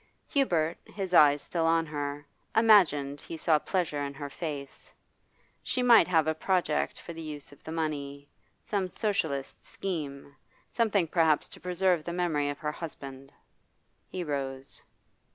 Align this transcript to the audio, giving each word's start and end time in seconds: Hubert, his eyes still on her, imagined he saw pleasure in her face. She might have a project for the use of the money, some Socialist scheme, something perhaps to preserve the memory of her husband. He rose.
Hubert, 0.29 0.79
his 0.87 1.13
eyes 1.13 1.43
still 1.43 1.67
on 1.67 1.85
her, 1.85 2.25
imagined 2.55 3.21
he 3.21 3.37
saw 3.37 3.59
pleasure 3.59 4.01
in 4.03 4.15
her 4.15 4.31
face. 4.31 4.91
She 5.61 5.83
might 5.83 6.07
have 6.07 6.25
a 6.25 6.33
project 6.33 6.99
for 6.99 7.13
the 7.13 7.21
use 7.21 7.51
of 7.51 7.63
the 7.63 7.71
money, 7.71 8.27
some 8.63 8.87
Socialist 8.87 9.63
scheme, 9.63 10.35
something 10.71 11.05
perhaps 11.07 11.47
to 11.49 11.59
preserve 11.59 12.03
the 12.03 12.13
memory 12.13 12.49
of 12.49 12.57
her 12.57 12.71
husband. 12.71 13.31
He 14.07 14.23
rose. 14.23 14.81